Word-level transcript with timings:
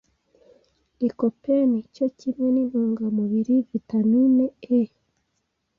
'Licopene'- 0.99 1.85
cyo 1.93 2.07
kimwe 2.17 2.47
n'intungamubiri 2.51 3.55
vitamine 3.71 4.45
E 4.77 4.79